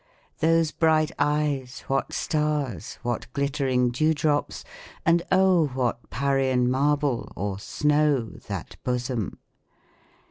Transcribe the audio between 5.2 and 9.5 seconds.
oh! what Parian marble, or snow, that bosom